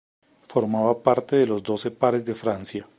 [0.47, 2.89] Formaba parte de los Doce Pares de Francia.